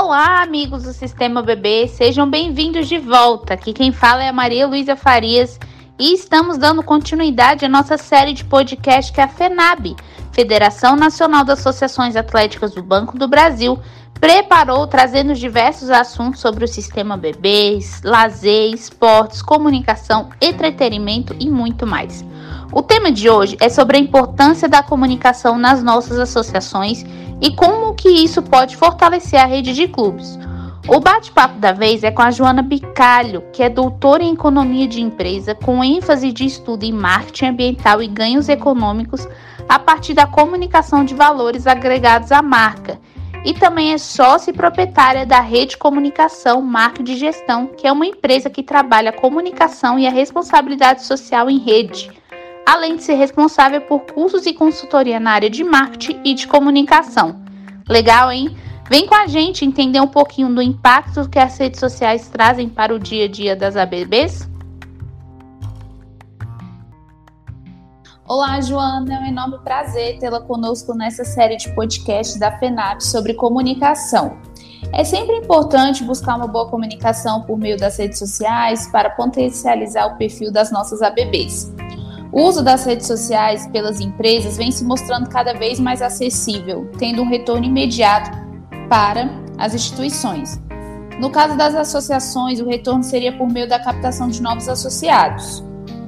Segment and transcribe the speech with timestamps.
[0.00, 3.54] Olá, amigos do Sistema BB, sejam bem-vindos de volta.
[3.54, 5.58] Aqui quem fala é a Maria Luísa Farias
[5.98, 9.96] e estamos dando continuidade à nossa série de podcast que é a FENAB,
[10.30, 13.76] Federação Nacional das Associações Atléticas do Banco do Brasil,
[14.20, 22.24] preparou trazendo diversos assuntos sobre o sistema bebês, lazer, esportes, comunicação, entretenimento e muito mais.
[22.70, 27.04] O tema de hoje é sobre a importância da comunicação nas nossas associações
[27.40, 30.38] e como que isso pode fortalecer a rede de clubes.
[30.88, 35.02] O bate-papo da vez é com a Joana Bicalho, que é doutora em economia de
[35.02, 39.28] empresa, com ênfase de estudo em marketing ambiental e ganhos econômicos
[39.68, 42.98] a partir da comunicação de valores agregados à marca.
[43.44, 48.06] E também é sócia e proprietária da Rede Comunicação Marca de Gestão, que é uma
[48.06, 52.10] empresa que trabalha a comunicação e a responsabilidade social em rede
[52.68, 57.40] além de ser responsável por cursos e consultoria na área de marketing e de comunicação.
[57.88, 58.54] Legal, hein?
[58.90, 62.94] Vem com a gente entender um pouquinho do impacto que as redes sociais trazem para
[62.94, 64.46] o dia a dia das ABBs?
[68.26, 73.32] Olá, Joana, é um enorme prazer tê-la conosco nessa série de podcast da FENAP sobre
[73.32, 74.36] comunicação.
[74.92, 80.18] É sempre importante buscar uma boa comunicação por meio das redes sociais para potencializar o
[80.18, 81.72] perfil das nossas ABBs.
[82.30, 87.22] O uso das redes sociais pelas empresas vem se mostrando cada vez mais acessível, tendo
[87.22, 88.30] um retorno imediato
[88.88, 90.60] para as instituições.
[91.18, 95.64] No caso das associações, o retorno seria por meio da captação de novos associados.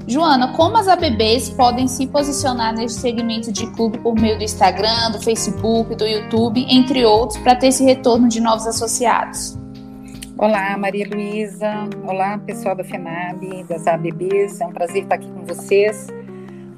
[0.06, 5.12] Joana, como as ABBs podem se posicionar nesse segmento de clube por meio do Instagram,
[5.12, 9.59] do Facebook, do YouTube, entre outros, para ter esse retorno de novos associados?
[10.42, 11.70] Olá, Maria Luísa.
[12.02, 14.58] Olá, pessoal da FENAB, das ABBs.
[14.58, 16.06] É um prazer estar aqui com vocês.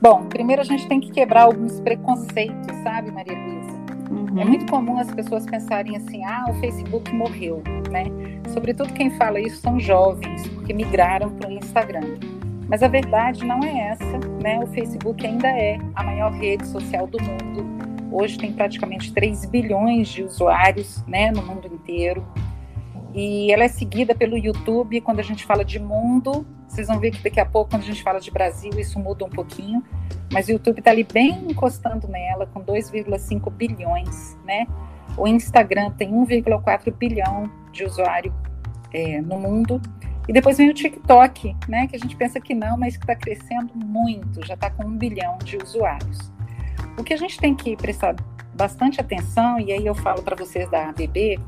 [0.01, 3.71] Bom, primeiro a gente tem que quebrar alguns preconceitos, sabe, Maria Luísa?
[4.11, 4.41] Uhum.
[4.41, 8.07] É muito comum as pessoas pensarem assim: ah, o Facebook morreu, né?
[8.49, 12.19] Sobretudo quem fala isso são jovens, porque migraram para o Instagram.
[12.69, 14.59] Mas a verdade não é essa, né?
[14.59, 17.65] O Facebook ainda é a maior rede social do mundo.
[18.11, 22.27] Hoje tem praticamente 3 bilhões de usuários, né, no mundo inteiro.
[23.14, 25.00] E ela é seguida pelo YouTube.
[25.00, 27.86] Quando a gente fala de mundo, vocês vão ver que daqui a pouco, quando a
[27.86, 29.83] gente fala de Brasil, isso muda um pouquinho.
[30.33, 34.67] Mas o YouTube está ali bem encostando nela, com 2,5 bilhões, né?
[35.17, 38.34] O Instagram tem 1,4 bilhão de usuário
[38.95, 39.80] é, no mundo.
[40.27, 41.86] E depois vem o TikTok, né?
[41.86, 44.96] Que a gente pensa que não, mas que está crescendo muito, já está com um
[44.96, 46.33] bilhão de usuários.
[46.98, 48.17] O que a gente tem que prestar
[48.55, 51.39] bastante atenção, e aí eu falo para vocês da ABB,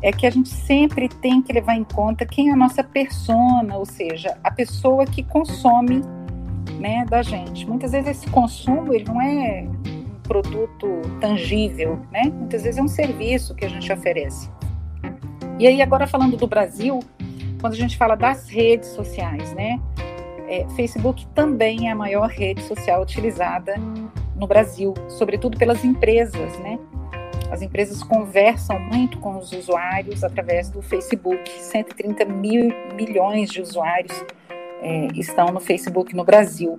[0.00, 3.76] é que a gente sempre tem que levar em conta quem é a nossa persona,
[3.76, 6.02] ou seja, a pessoa que consome
[6.78, 7.66] né, da gente.
[7.66, 10.86] Muitas vezes esse consumo ele não é um produto
[11.20, 12.24] tangível, né?
[12.32, 14.48] Muitas vezes é um serviço que a gente oferece.
[15.58, 17.00] E aí agora falando do Brasil,
[17.60, 19.80] quando a gente fala das redes sociais, né?
[20.48, 23.74] É, Facebook também é a maior rede social utilizada
[24.36, 26.78] no Brasil, sobretudo pelas empresas, né?
[27.58, 31.50] As empresas conversam muito com os usuários através do Facebook.
[31.50, 34.24] 130 mil milhões de usuários
[34.80, 36.78] é, estão no Facebook no Brasil.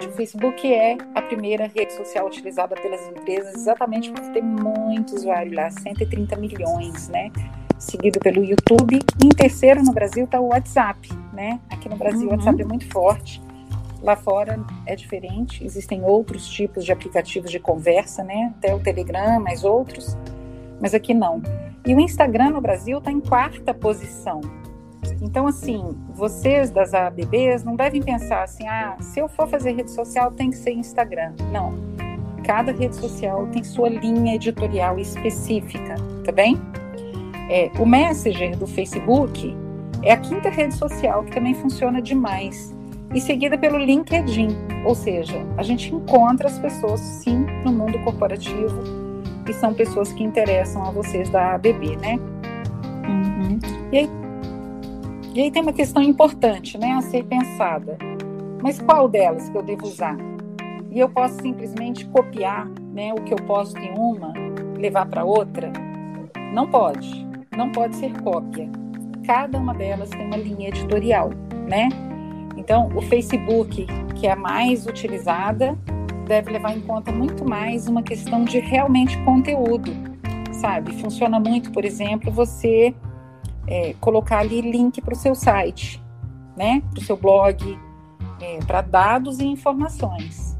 [0.00, 5.52] O Facebook é a primeira rede social utilizada pelas empresas exatamente porque tem muito usuário
[5.52, 7.32] lá, 130 milhões, né?
[7.76, 9.00] Seguido pelo YouTube.
[9.20, 11.58] E em terceiro no Brasil está o WhatsApp, né?
[11.68, 12.28] Aqui no Brasil uhum.
[12.28, 13.42] o WhatsApp é muito forte.
[14.02, 18.54] Lá fora é diferente, existem outros tipos de aplicativos de conversa, né?
[18.56, 20.16] Até o Telegram, mais outros,
[20.80, 21.42] mas aqui não.
[21.86, 24.40] E o Instagram no Brasil está em quarta posição.
[25.20, 29.90] Então, assim, vocês das ABBs não devem pensar assim, ah, se eu for fazer rede
[29.90, 31.34] social tem que ser Instagram.
[31.52, 31.74] Não.
[32.44, 35.94] Cada rede social tem sua linha editorial específica,
[36.24, 36.58] tá bem?
[37.50, 39.54] É, o Messenger do Facebook
[40.02, 42.74] é a quinta rede social que também funciona demais
[43.12, 44.48] e seguida pelo LinkedIn,
[44.84, 48.82] ou seja, a gente encontra as pessoas sim no mundo corporativo
[49.48, 52.18] e são pessoas que interessam a vocês da ABB, né?
[53.08, 53.58] Uhum.
[53.92, 54.10] E, aí,
[55.34, 57.98] e aí tem uma questão importante, né, a ser pensada.
[58.62, 60.16] Mas qual delas que eu devo usar?
[60.90, 64.32] E eu posso simplesmente copiar, né, o que eu posto em uma,
[64.76, 65.72] levar para outra?
[66.52, 67.26] Não pode.
[67.56, 68.68] Não pode ser cópia.
[69.26, 71.30] Cada uma delas tem uma linha editorial,
[71.68, 71.88] né?
[72.56, 75.78] Então, o Facebook, que é a mais utilizada,
[76.26, 79.92] deve levar em conta muito mais uma questão de realmente conteúdo,
[80.52, 80.92] sabe?
[81.00, 82.94] Funciona muito, por exemplo, você
[83.66, 86.02] é, colocar ali link para o seu site,
[86.56, 86.82] né?
[86.90, 87.78] Para o seu blog,
[88.40, 90.56] é, para dados e informações.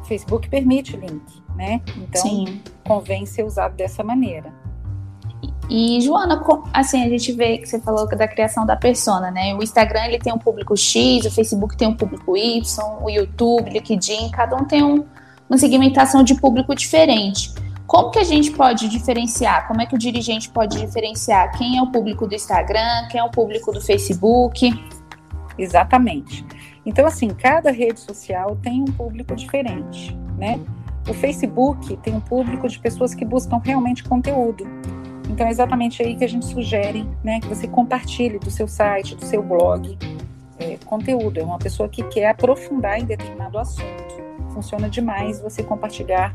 [0.00, 1.80] O Facebook permite link, né?
[1.96, 2.60] Então, Sim.
[2.84, 4.52] convém ser usado dessa maneira.
[5.70, 6.42] E Joana,
[6.74, 9.54] assim, a gente vê que você falou da criação da persona, né?
[9.54, 12.60] O Instagram ele tem um público X, o Facebook tem um público Y,
[13.00, 15.04] o YouTube, LinkedIn, cada um tem um,
[15.48, 17.54] uma segmentação de público diferente.
[17.86, 19.68] Como que a gente pode diferenciar?
[19.68, 23.24] Como é que o dirigente pode diferenciar quem é o público do Instagram, quem é
[23.24, 24.72] o público do Facebook?
[25.56, 26.44] Exatamente.
[26.84, 30.58] Então, assim, cada rede social tem um público diferente, né?
[31.08, 34.66] O Facebook tem um público de pessoas que buscam realmente conteúdo.
[35.30, 39.14] Então é exatamente aí que a gente sugere né, que você compartilhe do seu site,
[39.14, 39.96] do seu blog,
[40.58, 41.38] é, conteúdo.
[41.38, 44.20] É uma pessoa que quer aprofundar em determinado assunto.
[44.52, 46.34] Funciona demais você compartilhar,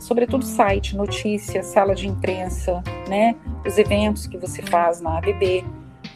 [0.00, 5.64] sobretudo site, notícias, sala de imprensa, né, os eventos que você faz na ABB.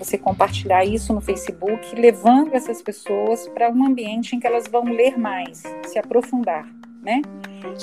[0.01, 4.85] Você compartilhar isso no Facebook, levando essas pessoas para um ambiente em que elas vão
[4.85, 6.69] ler mais, se aprofundar,
[7.01, 7.23] né?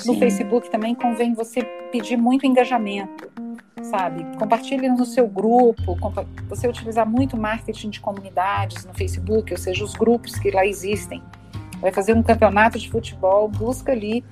[0.06, 3.43] No Facebook também convém você pedir muito engajamento
[3.90, 4.24] sabe?
[4.38, 5.96] Compartilhe no seu grupo,
[6.48, 11.22] você utilizar muito marketing de comunidades no Facebook, ou seja, os grupos que lá existem.
[11.80, 14.24] Vai fazer um campeonato de futebol, busca ali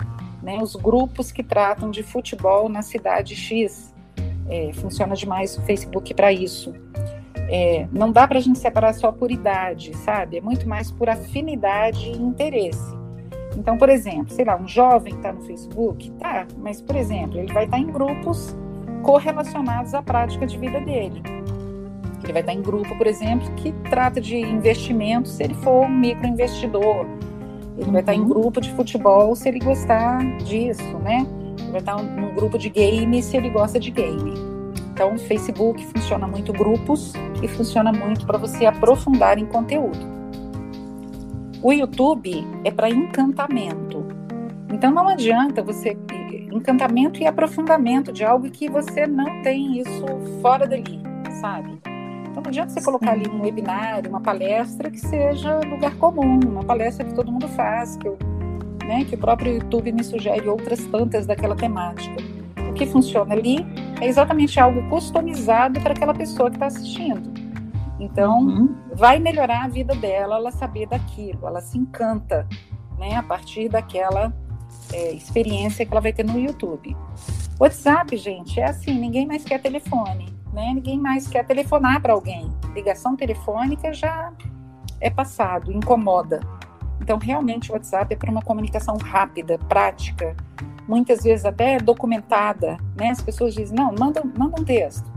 [0.42, 3.92] né, os grupos que tratam de futebol na cidade X.
[4.48, 6.74] É, funciona demais o Facebook para isso.
[7.48, 10.38] É, não dá para a gente separar só por idade, sabe?
[10.38, 12.96] É muito mais por afinidade e interesse.
[13.56, 17.52] Então, por exemplo, sei lá, um jovem está no Facebook, tá, mas, por exemplo, ele
[17.52, 18.56] vai estar tá em grupos
[19.02, 21.22] correlacionados à prática de vida dele.
[22.22, 25.88] Ele vai estar em grupo, por exemplo, que trata de investimento se ele for um
[25.88, 27.06] microinvestidor.
[27.76, 28.28] Ele vai estar em uhum.
[28.28, 31.26] grupo de futebol se ele gostar disso, né?
[31.58, 34.34] Ele vai estar num grupo de game se ele gosta de game.
[34.92, 37.12] Então, o Facebook funciona muito grupos
[37.42, 40.12] e funciona muito para você aprofundar em conteúdo.
[41.62, 44.04] O YouTube é para encantamento.
[44.70, 45.94] Então, não adianta você
[46.56, 50.04] encantamento e aprofundamento de algo que você não tem isso
[50.40, 51.00] fora dali,
[51.40, 51.80] sabe?
[52.30, 56.64] Então não adianta você colocar ali um webinário, uma palestra que seja lugar comum, uma
[56.64, 58.18] palestra que todo mundo faz, que, eu,
[58.86, 62.16] né, que o próprio YouTube me sugere outras tantas daquela temática.
[62.70, 63.66] O que funciona ali
[64.00, 67.30] é exatamente algo customizado para aquela pessoa que está assistindo.
[68.00, 68.74] Então, uhum.
[68.94, 72.48] vai melhorar a vida dela, ela saber daquilo, ela se encanta,
[72.98, 74.32] né, a partir daquela
[74.92, 76.96] é, experiência que ela vai ter no YouTube.
[77.58, 80.72] WhatsApp, gente, é assim, ninguém mais quer telefone, né?
[80.74, 82.50] Ninguém mais quer telefonar para alguém.
[82.74, 84.32] Ligação telefônica já
[85.00, 86.40] é passado, incomoda.
[87.00, 90.36] Então, realmente, o WhatsApp é para uma comunicação rápida, prática,
[90.86, 93.10] muitas vezes até documentada, né?
[93.10, 95.10] As pessoas dizem, não, manda, manda um texto,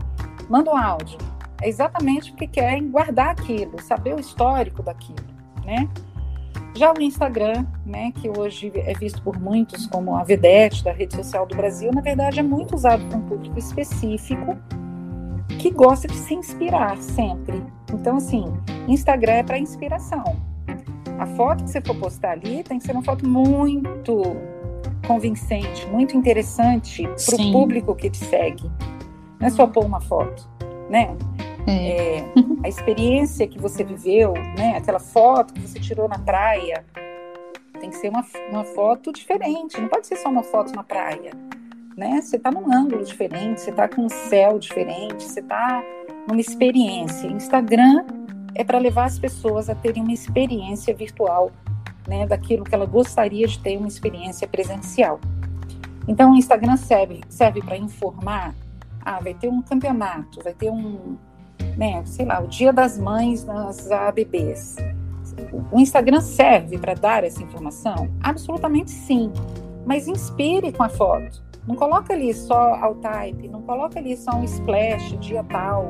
[0.48, 1.18] manda um áudio.
[1.60, 5.24] É exatamente porque querem guardar aquilo, saber o histórico daquilo,
[5.64, 5.88] né?
[6.76, 11.16] Já o Instagram, né, que hoje é visto por muitos como a vedete da rede
[11.16, 14.54] social do Brasil, na verdade é muito usado por um público específico
[15.58, 17.62] que gosta de se inspirar sempre.
[17.90, 18.44] Então, assim,
[18.86, 20.36] Instagram é para inspiração.
[21.18, 24.36] A foto que você for postar ali tem que ser uma foto muito
[25.06, 28.70] convincente, muito interessante para o público que te segue.
[29.40, 30.46] Não é só pôr uma foto,
[30.90, 31.16] né?
[31.66, 32.18] É.
[32.18, 32.24] É,
[32.64, 34.76] a experiência que você viveu, né?
[34.76, 36.84] Aquela foto que você tirou na praia,
[37.80, 39.80] tem que ser uma, uma foto diferente.
[39.80, 41.32] Não pode ser só uma foto na praia,
[41.96, 42.20] né?
[42.20, 45.82] Você está num ângulo diferente, você está com um céu diferente, você está
[46.26, 47.26] numa experiência.
[47.26, 48.04] Instagram
[48.54, 51.50] é para levar as pessoas a terem uma experiência virtual,
[52.06, 52.26] né?
[52.26, 55.20] Daquilo que ela gostaria de ter uma experiência presencial.
[56.08, 58.54] Então, o Instagram serve, serve para informar.
[59.04, 61.16] Ah, vai ter um campeonato, vai ter um,
[61.76, 64.76] né, sei lá, o Dia das Mães nas ABBs.
[65.70, 68.08] O Instagram serve para dar essa informação?
[68.22, 69.30] Absolutamente sim.
[69.84, 71.44] Mas inspire com a foto.
[71.66, 75.88] Não coloca ali só ao type, não coloca ali só um splash, dia tal,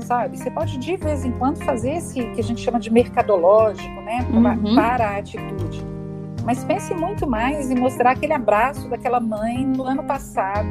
[0.00, 0.38] sabe?
[0.38, 4.26] Você pode de vez em quando fazer esse que a gente chama de mercadológico, né?
[4.32, 4.74] Uhum.
[4.76, 5.84] Para a atitude.
[6.44, 10.68] Mas pense muito mais em mostrar aquele abraço daquela mãe no ano passado,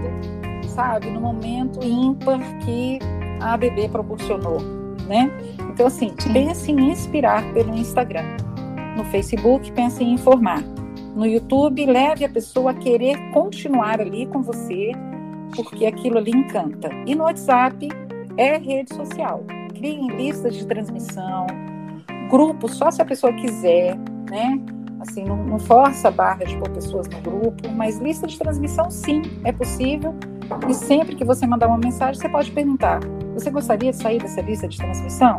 [0.74, 1.10] sabe?
[1.10, 3.00] No momento ímpar que
[3.40, 4.60] a ABB proporcionou,
[5.08, 5.32] né?
[5.72, 6.34] Então, assim, Sim.
[6.34, 8.26] pense em inspirar pelo Instagram.
[8.96, 10.64] No Facebook, pense em informar.
[11.16, 14.92] No YouTube, leve a pessoa a querer continuar ali com você,
[15.56, 16.90] porque aquilo ali encanta.
[17.06, 17.90] E no WhatsApp,
[18.38, 19.44] é rede social.
[19.74, 21.48] Criem listas de transmissão,
[22.30, 23.98] grupos só se a pessoa quiser,
[24.30, 24.60] né?
[25.00, 28.90] Assim, não, não força a barra de pôr pessoas no grupo, mas lista de transmissão,
[28.90, 30.14] sim, é possível.
[30.68, 33.00] E sempre que você mandar uma mensagem, você pode perguntar:
[33.34, 35.38] você gostaria de sair dessa lista de transmissão?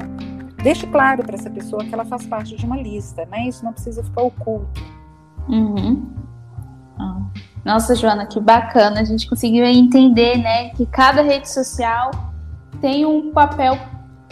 [0.63, 3.47] Deixe claro para essa pessoa que ela faz parte de uma lista, né?
[3.49, 4.83] Isso não precisa ficar oculto.
[5.49, 6.19] Uhum.
[7.69, 9.01] Nossa, Joana, que bacana.
[9.01, 12.11] A gente conseguiu entender, né, que cada rede social
[12.81, 13.79] tem um papel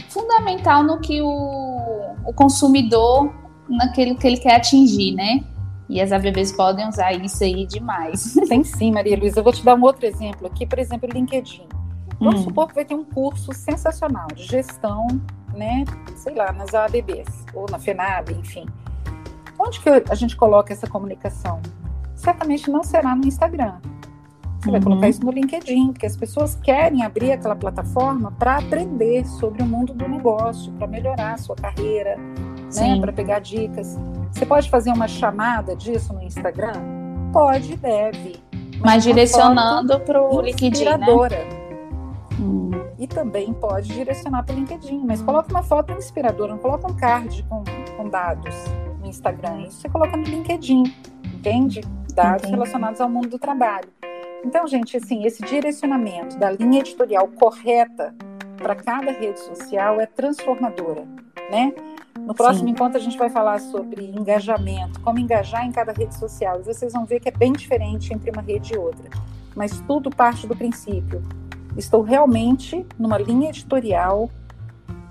[0.08, 3.30] fundamental no que o, o consumidor,
[3.68, 5.44] naquilo que ele quer atingir, né?
[5.88, 8.34] E as ABBs podem usar isso aí demais.
[8.48, 9.40] Tem sim, Maria Luísa.
[9.40, 11.66] Eu vou te dar um outro exemplo aqui, por exemplo, o LinkedIn.
[12.18, 12.44] Vamos hum.
[12.44, 15.06] supor que vai ter um curso sensacional de gestão,
[15.54, 15.84] né?
[16.16, 18.66] Sei lá, nas ABBs, ou na FENAB, enfim.
[19.58, 21.60] Onde que a gente coloca essa comunicação?
[22.14, 23.78] Certamente não será no Instagram.
[24.60, 24.72] Você uhum.
[24.72, 29.62] vai colocar isso no LinkedIn, porque as pessoas querem abrir aquela plataforma para aprender sobre
[29.62, 32.16] o mundo do negócio, para melhorar a sua carreira,
[32.74, 33.00] né?
[33.00, 33.96] Para pegar dicas.
[34.32, 36.74] Você pode fazer uma chamada disso no Instagram?
[37.32, 38.36] Pode e deve.
[38.52, 41.06] Mas, mas direcionando para o LinkedIn, né?
[42.38, 42.70] Hum.
[42.98, 46.94] E também pode direcionar para o LinkedIn, mas coloca uma foto inspiradora, não coloca um
[46.94, 47.64] card com,
[47.96, 48.54] com dados
[49.00, 49.62] no Instagram.
[49.62, 50.82] Isso você coloca no LinkedIn,
[51.24, 51.80] entende?
[52.14, 52.52] Dados Entendi.
[52.52, 53.88] relacionados ao mundo do trabalho.
[54.44, 58.14] Então, gente, assim, esse direcionamento da linha editorial correta
[58.56, 61.06] para cada rede social é transformadora,
[61.50, 61.72] né?
[62.18, 62.72] No próximo Sim.
[62.72, 66.60] encontro a gente vai falar sobre engajamento, como engajar em cada rede social.
[66.60, 69.08] E vocês vão ver que é bem diferente entre uma rede e outra.
[69.54, 71.22] Mas tudo parte do princípio.
[71.76, 74.30] Estou realmente numa linha editorial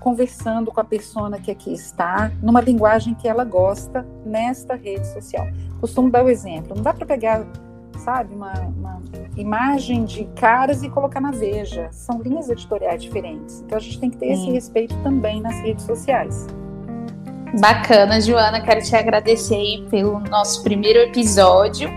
[0.00, 5.46] conversando com a persona que aqui está, numa linguagem que ela gosta nesta rede social.
[5.80, 6.76] Costumo dar o exemplo.
[6.76, 7.44] Não dá para pegar
[8.06, 9.02] sabe, uma, uma,
[9.36, 11.88] imagem de caras e colocar na Veja.
[11.90, 13.62] São linhas editoriais diferentes.
[13.66, 14.32] Então a gente tem que ter Sim.
[14.32, 16.46] esse respeito também nas redes sociais.
[17.60, 18.60] Bacana, Joana.
[18.60, 21.90] Quero te agradecer aí pelo nosso primeiro episódio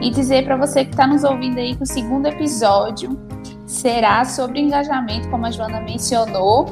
[0.00, 3.16] e dizer para você que está nos ouvindo aí que o segundo episódio
[3.64, 6.66] será sobre engajamento, como a Joana mencionou.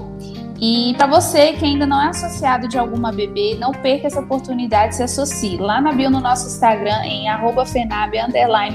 [0.65, 4.95] E para você que ainda não é associado de alguma bebê, não perca essa oportunidade,
[4.95, 5.57] se associe.
[5.57, 7.29] Lá na bio no nosso Instagram, em
[7.67, 8.15] FENAB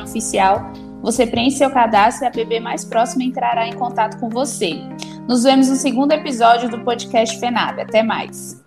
[0.04, 0.70] oficial,
[1.02, 4.82] você preenche seu cadastro e a bebê mais próxima entrará em contato com você.
[5.30, 7.80] Nos vemos no segundo episódio do podcast FENAB.
[7.80, 8.62] Até mais.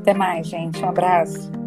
[0.00, 0.84] Até mais, gente.
[0.84, 1.63] Um abraço.